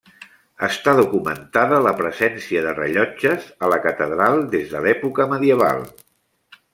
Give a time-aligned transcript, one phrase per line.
[0.67, 5.85] Està documentada la presència de rellotges a la catedral des de l'època medieval.